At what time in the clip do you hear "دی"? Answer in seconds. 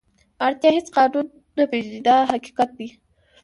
2.77-2.87